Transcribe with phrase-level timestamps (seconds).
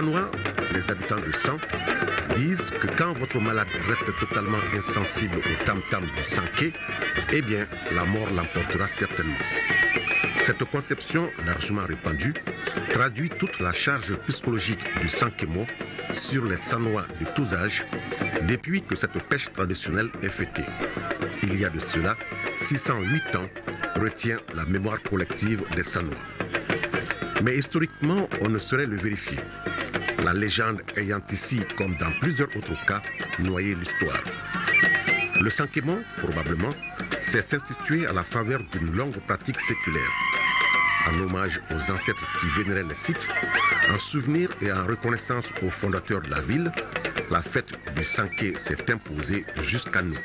[0.00, 0.30] Sanois,
[0.72, 1.58] les habitants de Sang,
[2.34, 6.72] disent que quand votre malade reste totalement insensible au tam-tam du sanké,
[7.34, 9.44] eh bien, la mort l'emportera certainement.
[10.40, 12.32] Cette conception largement répandue
[12.94, 15.66] traduit toute la charge psychologique du Sankemo
[16.14, 17.84] sur les Sanois de tous âges
[18.48, 20.64] depuis que cette pêche traditionnelle est fêtée.
[21.42, 22.16] Il y a de cela
[22.56, 23.50] 608 ans
[23.96, 26.16] retient la mémoire collective des Sanois.
[27.42, 29.38] Mais historiquement, on ne saurait le vérifier.
[30.24, 33.02] La légende ayant ici, comme dans plusieurs autres cas,
[33.38, 34.22] noyé l'histoire.
[35.40, 36.74] Le Sankemon, probablement,
[37.18, 40.10] s'est institué à la faveur d'une longue pratique séculaire.
[41.08, 43.28] En hommage aux ancêtres qui vénéraient le site,
[43.90, 46.70] en souvenir et en reconnaissance aux fondateurs de la ville,
[47.30, 50.18] la fête du Sanké s'est imposée jusqu'à nous.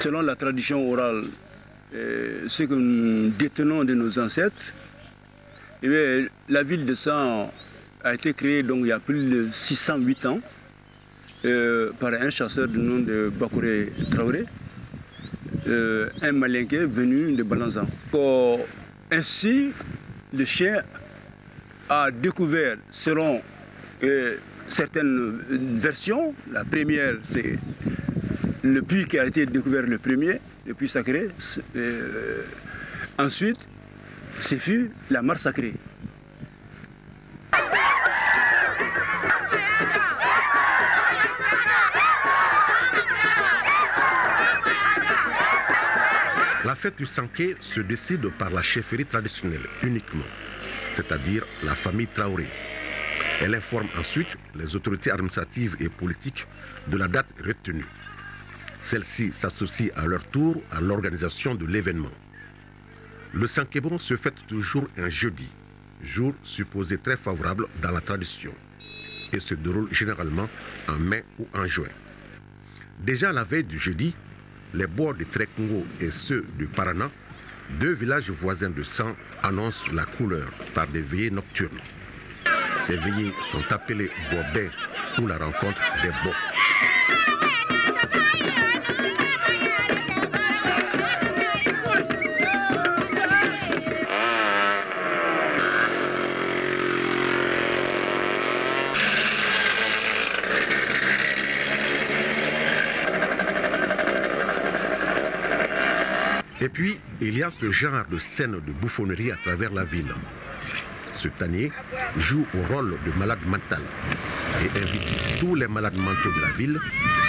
[0.00, 1.24] Selon la tradition orale,
[1.94, 4.72] euh, ce que nous détenons de nos ancêtres,
[5.82, 6.94] eh la ville de
[8.04, 10.40] a été créée donc, il y a plus de 608 ans
[11.44, 14.44] euh, par un chasseur du nom de Bakouré Traoré,
[15.68, 17.86] euh, un malinqué venu de Balanzan.
[19.10, 19.70] ainsi,
[20.32, 20.80] le chien
[21.88, 23.40] a découvert, selon
[24.02, 24.36] euh,
[24.68, 25.38] certaines
[25.76, 27.58] versions, la première c'est
[28.62, 31.28] le puits qui a été découvert le premier, le puits sacré.
[33.18, 33.58] ensuite,
[34.38, 35.74] ce fut la mare sacrée.
[46.72, 50.24] La fête du Sanké se décide par la chefferie traditionnelle uniquement,
[50.90, 52.48] c'est-à-dire la famille Traoré.
[53.42, 56.46] Elle informe ensuite les autorités administratives et politiques
[56.88, 57.84] de la date retenue.
[58.80, 62.16] Celles-ci s'associent à leur tour à l'organisation de l'événement.
[63.34, 65.52] Le Sankébon se fête toujours un jeudi,
[66.00, 68.54] jour supposé très favorable dans la tradition,
[69.34, 70.48] et se déroule généralement
[70.88, 71.92] en mai ou en juin.
[73.00, 74.14] Déjà la veille du jeudi,
[74.74, 77.10] les bois de Trekungo et ceux de Parana,
[77.80, 81.78] deux villages voisins de Sang, annoncent la couleur par des veillées nocturnes.
[82.78, 84.68] Ces veillées sont appelées Bobin
[85.18, 86.36] ou la rencontre des bois.
[106.62, 110.14] Et puis, il y a ce genre de scène de bouffonnerie à travers la ville.
[111.12, 111.72] Ce tanier
[112.16, 113.80] joue au rôle de malade mental
[114.62, 116.78] et invite tous les malades mentaux de la ville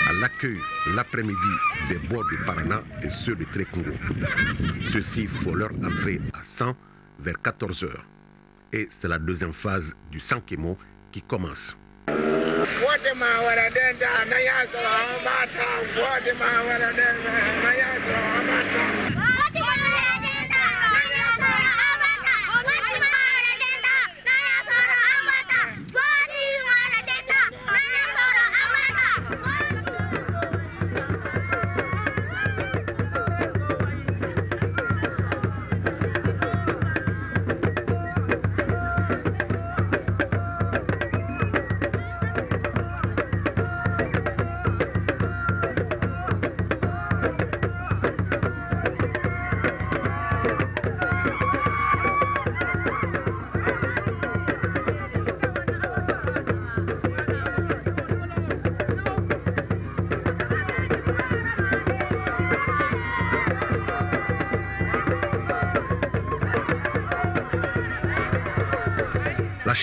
[0.07, 0.59] à l'accueil
[0.95, 1.53] l'après-midi
[1.89, 3.94] des bois de Parana et ceux de Trekungo.
[4.83, 6.75] Ceux-ci font leur entrée à 100
[7.19, 7.89] vers 14 h
[8.71, 10.77] Et c'est la deuxième phase du Sankemo
[11.11, 11.79] qui commence.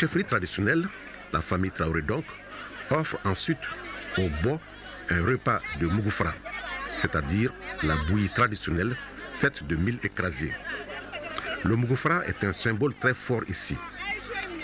[0.00, 0.88] Chefferie traditionnelle,
[1.30, 2.24] la famille Traoré donc,
[2.90, 3.58] offre ensuite
[4.16, 4.58] au bois
[5.10, 6.32] un repas de Mougoufra,
[6.96, 7.52] c'est-à-dire
[7.82, 8.96] la bouillie traditionnelle
[9.34, 10.54] faite de mille écrasés.
[11.64, 13.76] Le Mougoufra est un symbole très fort ici.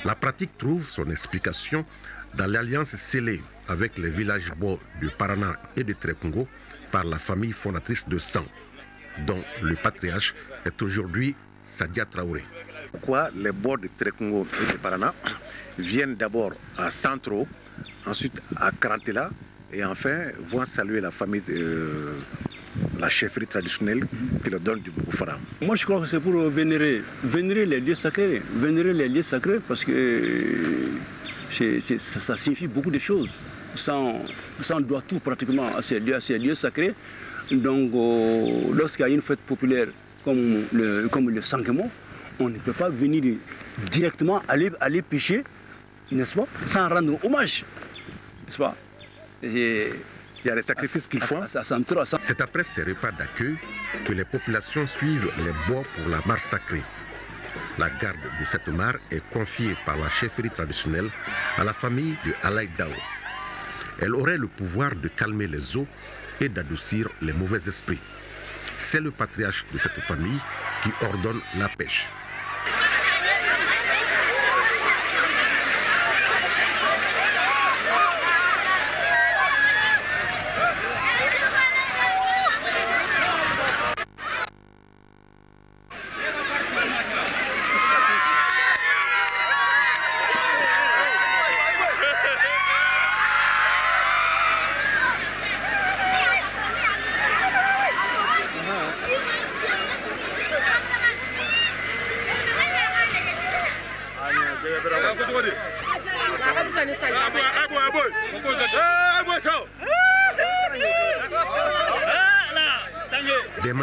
[0.06, 1.84] La pratique trouve son explication
[2.32, 6.48] dans l'alliance scellée avec les villages bois de Parana et de Trekungo
[6.90, 8.46] par la famille fondatrice de Sang,
[9.26, 10.34] dont le patriarche
[10.64, 11.36] est aujourd'hui
[11.66, 12.44] Sadia Traoré.
[12.92, 15.12] Pourquoi les bords de Trekungo et de Parana
[15.76, 17.46] viennent d'abord à Centro,
[18.06, 19.30] ensuite à Krantela
[19.72, 22.14] et enfin vont saluer la famille de
[23.00, 24.06] la chefferie traditionnelle
[24.42, 25.36] qui leur donne du Boufoura.
[25.60, 29.58] Moi je crois que c'est pour vénérer, vénérer les lieux sacrés, vénérer les lieux sacrés
[29.66, 30.22] parce que
[31.50, 33.30] c'est, ça, ça, signifie beaucoup de choses.
[33.74, 33.94] Ça,
[34.60, 36.94] ça on doit tout pratiquement à ces lieux, à ces lieux sacrés.
[37.50, 39.88] Donc euh, lorsqu'il y a une fête populaire
[40.26, 41.40] comme le, comme le
[42.40, 43.37] on ne peut pas venir
[43.93, 45.44] directement aller, aller pêcher
[46.11, 47.64] n'est-ce pas Sans rendre hommage,
[48.44, 48.75] n'est-ce pas?
[49.43, 49.88] Et
[50.43, 51.43] il y a les sacrifices qu'ils font.
[51.46, 53.56] C'est après ces repas d'accueil
[54.05, 56.82] que les populations suivent les bois pour la mare sacrée.
[57.78, 61.11] La garde de cette mare est confiée par la chefferie traditionnelle
[61.56, 62.90] à la famille de Alay Dao.
[64.00, 65.87] Elle aurait le pouvoir de calmer les eaux
[66.40, 68.00] et d'adoucir les mauvais esprits.
[68.76, 70.40] C'est le patriarche de cette famille
[70.82, 72.08] qui ordonne la pêche.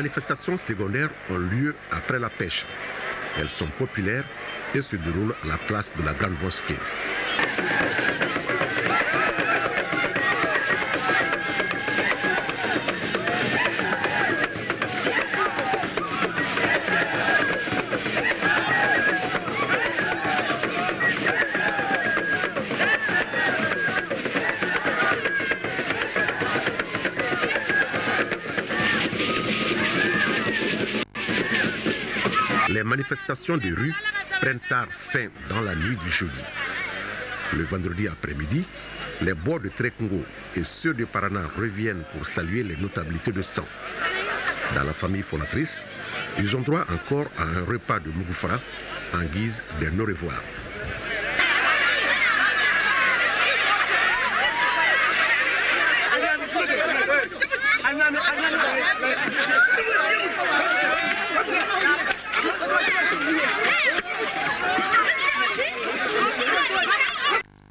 [0.03, 2.65] Manifestations secondaires ont lieu après la pêche.
[3.39, 4.25] Elles sont populaires
[4.75, 6.77] et se déroulent à la place de la Grande Mosquée.
[32.94, 33.94] Manifestations de rue
[34.40, 36.44] prennent tard fin dans la nuit du jeudi.
[37.54, 38.68] Le vendredi après-midi,
[39.22, 40.24] les bois de Trekungo
[40.56, 43.66] et ceux de Parana reviennent pour saluer les notabilités de sang.
[44.75, 45.81] Dans la famille fondatrice,
[46.38, 48.60] ils ont droit encore à un repas de Mugufra
[49.16, 50.44] en guise d'un au revoir.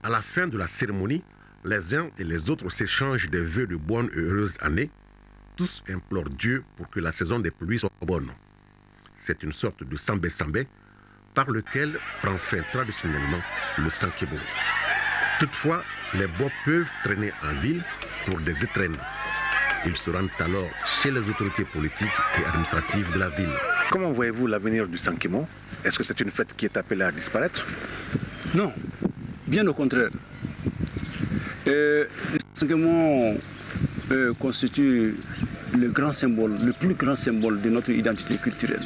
[0.04, 1.22] À la fin de la cérémonie,
[1.62, 4.90] les uns et les autres s'échangent des vœux de bonne et heureuse année.
[5.58, 8.30] Tous implorent Dieu pour que la saison des pluies soit bonne.
[9.14, 10.66] C'est une sorte de sambé-sambé
[11.34, 13.42] par lequel prend fin traditionnellement
[13.76, 14.36] le sankebo.
[15.38, 15.84] Toutefois,
[16.14, 17.84] les bois peuvent traîner en ville
[18.24, 18.96] pour des étrennes.
[19.84, 23.52] Ils se rendent alors chez les autorités politiques et administratives de la ville.
[23.90, 25.46] Comment voyez-vous l'avenir du Sankemo
[25.84, 27.66] Est-ce que c'est une fête qui est appelée à disparaître?
[28.54, 28.72] Non,
[29.52, 30.08] bien au contraire.
[31.66, 33.34] Euh, le Sankemo
[34.10, 35.14] euh, constitue
[35.78, 38.80] le grand symbole, le plus grand symbole de notre identité culturelle.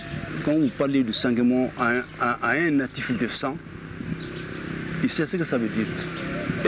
[0.45, 3.57] Quand vous parlez du Sankemo à un, à, un natif de sang,
[5.05, 5.87] il sait ce que ça veut dire.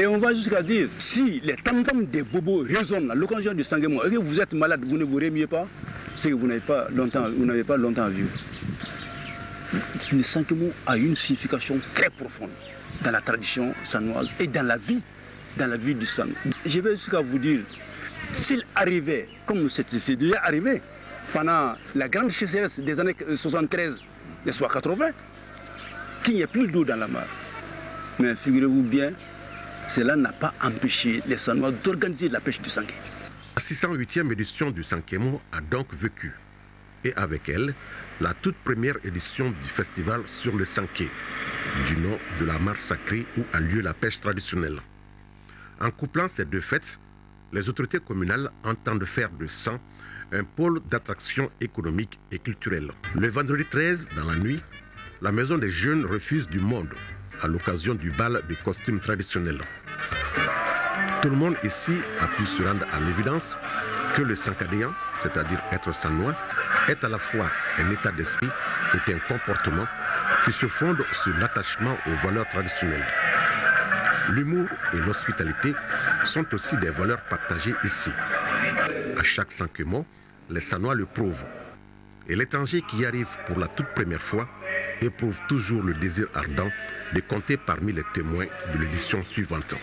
[0.00, 4.04] Et on va jusqu'à dire, si les tam des bobos résonnent à l'occasion du Sangemo
[4.04, 5.66] et que vous êtes malade, vous ne vous remuez pas,
[6.14, 8.30] c'est que vous n'avez pas longtemps, vous n'avez pas longtemps à vivre.
[10.12, 12.50] Le Sangemo a une signification très profonde
[13.02, 15.02] dans la tradition sanoise et dans la vie,
[15.56, 16.26] dans la vie du sang.
[16.64, 17.60] Je vais jusqu'à vous dire,
[18.32, 20.82] s'il arrivait, comme c'est déjà arrivé,
[21.32, 24.06] pendant la grande sécheresse des années 73,
[24.44, 25.10] n'est-ce pas 80,
[26.22, 27.26] qu'il n'y ait plus d'eau dans la mer.
[28.18, 29.12] Mais figurez-vous bien,
[29.86, 32.94] cela n'a pas empêché les Sanois d'organiser la pêche du Sanké.
[33.56, 36.32] La 608e édition du Sankemo a donc vécu,
[37.04, 37.74] et avec elle,
[38.20, 41.08] la toute première édition du festival sur le Sanké,
[41.86, 44.78] du nom de la mare sacrée où a lieu la pêche traditionnelle.
[45.80, 46.98] En couplant ces deux fêtes,
[47.52, 49.78] les autorités communales entendent faire de Sang
[50.32, 52.90] un pôle d'attraction économique et culturelle.
[53.14, 54.60] Le vendredi 13, dans la nuit,
[55.22, 56.92] la Maison des Jeunes refuse du monde
[57.42, 59.60] à l'occasion du bal de costumes traditionnels.
[61.22, 63.56] Tout le monde ici a pu se rendre à l'évidence
[64.14, 66.34] que le sankadéen, c'est-à-dire être sanois,
[66.88, 68.48] est à la fois un état d'esprit
[68.94, 69.86] et un comportement
[70.44, 73.06] qui se fonde sur l'attachement aux valeurs traditionnelles.
[74.30, 75.74] L'humour et l'hospitalité
[76.24, 78.10] sont aussi des valeurs partagées ici.
[79.18, 80.04] À chaque sankemo,
[80.50, 81.44] les Sanois le prouvent.
[82.28, 84.48] Et l'étranger qui arrive pour la toute première fois
[85.00, 86.70] éprouve toujours le désir ardent
[87.14, 89.74] de compter parmi les témoins de l'édition suivante.